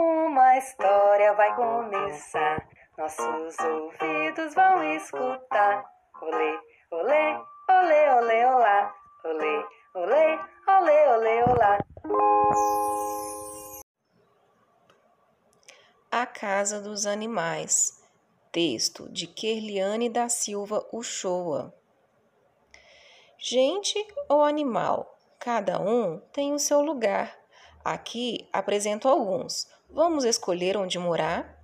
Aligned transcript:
Uma 0.00 0.56
história 0.56 1.34
vai 1.34 1.56
começar, 1.56 2.68
nossos 2.96 3.58
ouvidos 3.58 4.54
vão 4.54 4.94
escutar. 4.94 5.84
Olê, 6.22 6.56
olê, 6.92 7.36
olê, 7.68 8.10
olê, 8.12 8.44
olá. 8.46 8.94
Olê, 9.24 9.66
olê, 9.96 10.38
olê, 10.68 11.08
olê, 11.08 11.42
olá. 11.42 11.84
A 16.12 16.26
Casa 16.26 16.80
dos 16.80 17.04
Animais. 17.04 18.00
Texto 18.52 19.08
de 19.10 19.26
Kerliane 19.26 20.08
da 20.08 20.28
Silva 20.28 20.86
Uchoa. 20.92 21.74
Gente 23.36 23.98
ou 24.28 24.44
animal? 24.44 25.18
Cada 25.40 25.80
um 25.80 26.20
tem 26.32 26.54
o 26.54 26.58
seu 26.60 26.82
lugar. 26.82 27.36
Aqui 27.84 28.48
apresento 28.52 29.08
alguns. 29.08 29.66
Vamos 29.90 30.24
escolher 30.24 30.76
onde 30.76 30.98
morar? 30.98 31.58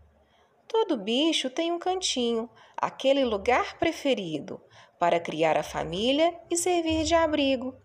Todo 0.66 0.96
bicho 0.96 1.50
tem 1.50 1.70
um 1.70 1.78
cantinho, 1.78 2.48
aquele 2.76 3.24
lugar 3.24 3.78
preferido, 3.78 4.60
para 4.98 5.20
criar 5.20 5.58
a 5.58 5.62
família 5.62 6.34
e 6.50 6.56
servir 6.56 7.04
de 7.04 7.14
abrigo. 7.14 7.76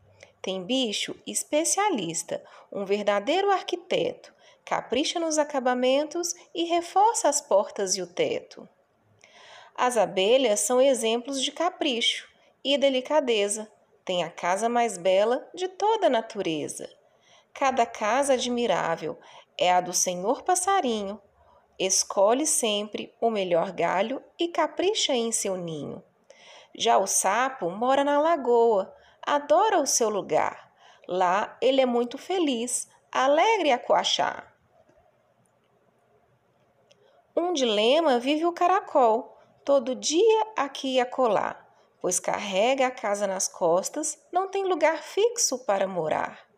Tem 0.41 0.63
bicho 0.63 1.13
especialista, 1.27 2.41
um 2.71 2.85
verdadeiro 2.85 3.51
arquiteto, 3.51 4.33
capricha 4.63 5.19
nos 5.19 5.37
acabamentos 5.37 6.33
e 6.55 6.63
reforça 6.63 7.27
as 7.27 7.41
portas 7.41 7.95
e 7.97 8.01
o 8.01 8.07
teto. 8.07 8.67
As 9.75 9.97
abelhas 9.97 10.61
são 10.61 10.81
exemplos 10.81 11.43
de 11.43 11.51
capricho 11.51 12.27
e 12.63 12.77
delicadeza. 12.77 13.69
Tem 14.05 14.23
a 14.23 14.29
casa 14.29 14.69
mais 14.69 14.97
bela 14.97 15.47
de 15.53 15.67
toda 15.67 16.07
a 16.07 16.09
natureza. 16.09 16.89
Cada 17.53 17.85
casa 17.85 18.33
admirável 18.33 19.19
é 19.57 19.71
a 19.71 19.81
do 19.81 19.93
senhor 19.93 20.43
passarinho. 20.43 21.21
Escolhe 21.77 22.45
sempre 22.45 23.13
o 23.21 23.29
melhor 23.29 23.71
galho 23.71 24.21
e 24.37 24.47
capricha 24.47 25.13
em 25.13 25.31
seu 25.31 25.55
ninho. 25.55 26.03
Já 26.75 26.97
o 26.97 27.07
sapo 27.07 27.69
mora 27.69 28.03
na 28.03 28.19
lagoa, 28.19 28.93
adora 29.21 29.79
o 29.79 29.85
seu 29.85 30.09
lugar. 30.09 30.71
Lá 31.07 31.57
ele 31.61 31.81
é 31.81 31.85
muito 31.85 32.17
feliz, 32.17 32.87
alegre 33.11 33.71
a 33.71 33.79
coachar. 33.79 34.53
Um 37.35 37.53
dilema 37.53 38.19
vive 38.19 38.45
o 38.45 38.53
caracol, 38.53 39.37
todo 39.63 39.95
dia 39.95 40.47
aqui 40.57 40.95
e 40.95 40.99
acolá, 40.99 41.65
pois 42.01 42.19
carrega 42.19 42.87
a 42.87 42.91
casa 42.91 43.25
nas 43.25 43.47
costas, 43.47 44.21
não 44.31 44.49
tem 44.49 44.65
lugar 44.65 45.01
fixo 45.01 45.59
para 45.65 45.87
morar. 45.87 46.48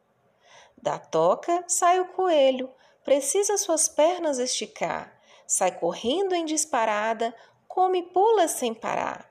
Da 0.82 0.98
toca 0.98 1.64
sai 1.68 2.00
o 2.00 2.08
coelho, 2.14 2.70
precisa 3.04 3.58
suas 3.58 3.88
pernas 3.88 4.40
esticar, 4.40 5.16
sai 5.46 5.78
correndo 5.78 6.34
em 6.34 6.46
disparada, 6.46 7.36
come 7.68 8.00
e 8.00 8.04
pula 8.04 8.48
sem 8.48 8.74
parar. 8.74 9.30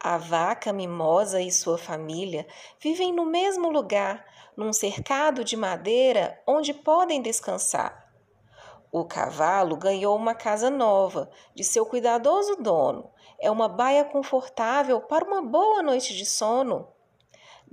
A 0.00 0.16
vaca 0.16 0.72
mimosa 0.72 1.40
e 1.40 1.52
sua 1.52 1.78
família 1.78 2.46
vivem 2.80 3.12
no 3.12 3.24
mesmo 3.24 3.70
lugar, 3.70 4.24
num 4.56 4.72
cercado 4.72 5.44
de 5.44 5.56
madeira 5.56 6.42
onde 6.46 6.74
podem 6.74 7.22
descansar. 7.22 8.10
O 8.90 9.04
cavalo 9.04 9.76
ganhou 9.76 10.16
uma 10.16 10.34
casa 10.34 10.68
nova 10.68 11.30
de 11.54 11.64
seu 11.64 11.86
cuidadoso 11.86 12.56
dono. 12.56 13.10
É 13.40 13.50
uma 13.50 13.68
baia 13.68 14.04
confortável 14.04 15.00
para 15.00 15.24
uma 15.24 15.40
boa 15.40 15.82
noite 15.82 16.14
de 16.14 16.26
sono. 16.26 16.88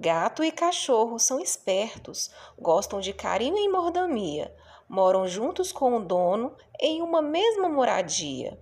Gato 0.01 0.45
e 0.45 0.49
cachorro 0.49 1.19
são 1.19 1.41
espertos, 1.41 2.31
gostam 2.57 3.01
de 3.01 3.11
carinho 3.11 3.57
e 3.57 3.67
mordomia, 3.67 4.55
moram 4.87 5.27
juntos 5.27 5.73
com 5.73 5.93
o 5.97 5.99
dono 5.99 6.55
em 6.79 7.01
uma 7.01 7.21
mesma 7.21 7.67
moradia. 7.67 8.57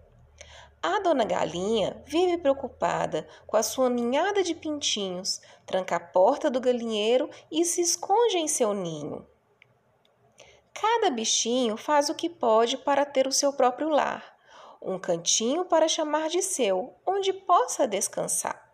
A 0.82 1.00
dona 1.00 1.24
Galinha 1.24 2.02
vive 2.08 2.40
preocupada 2.40 3.28
com 3.46 3.56
a 3.56 3.62
sua 3.62 3.88
ninhada 3.88 4.42
de 4.42 4.56
pintinhos, 4.56 5.40
tranca 5.64 5.98
a 5.98 6.00
porta 6.00 6.50
do 6.50 6.60
galinheiro 6.60 7.30
e 7.52 7.64
se 7.64 7.82
esconde 7.82 8.40
em 8.40 8.48
seu 8.48 8.74
ninho. 8.74 9.24
Cada 10.74 11.12
bichinho 11.12 11.78
faz 11.78 12.10
o 12.10 12.16
que 12.16 12.32
pode 12.32 12.78
para 12.78 13.06
ter 13.06 13.28
o 13.28 13.32
seu 13.32 13.54
próprio 13.54 13.90
lar, 13.90 14.36
um 14.82 14.98
cantinho 14.98 15.66
para 15.66 15.88
chamar 15.88 16.30
de 16.30 16.42
seu, 16.42 16.96
onde 17.06 17.32
possa 17.32 17.88
descansar. 17.88 18.67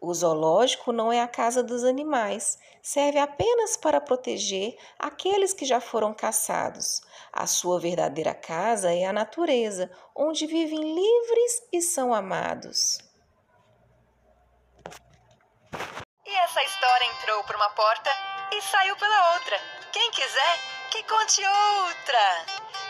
O 0.00 0.14
zoológico 0.14 0.92
não 0.92 1.12
é 1.12 1.20
a 1.20 1.26
casa 1.26 1.62
dos 1.62 1.82
animais, 1.82 2.56
serve 2.80 3.18
apenas 3.18 3.76
para 3.76 4.00
proteger 4.00 4.78
aqueles 4.98 5.52
que 5.52 5.64
já 5.64 5.80
foram 5.80 6.14
caçados. 6.14 7.00
A 7.32 7.46
sua 7.46 7.80
verdadeira 7.80 8.32
casa 8.32 8.94
é 8.94 9.04
a 9.04 9.12
natureza, 9.12 9.90
onde 10.14 10.46
vivem 10.46 10.94
livres 10.94 11.62
e 11.72 11.82
são 11.82 12.14
amados. 12.14 12.98
E 16.24 16.34
essa 16.34 16.62
história 16.62 17.04
entrou 17.06 17.42
por 17.42 17.56
uma 17.56 17.70
porta 17.70 18.10
e 18.52 18.62
saiu 18.62 18.96
pela 18.96 19.34
outra. 19.34 19.58
Quem 19.92 20.10
quiser, 20.12 20.58
que 20.90 21.02
conte 21.02 21.42
outra! 21.44 22.46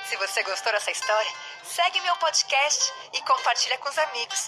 Se 0.08 0.16
você 0.16 0.42
gostou 0.42 0.72
dessa 0.72 0.90
história, 0.90 1.30
segue 1.64 2.00
meu 2.02 2.16
podcast 2.16 2.92
e 3.12 3.22
compartilha 3.22 3.78
com 3.78 3.88
os 3.88 3.98
amigos. 3.98 4.46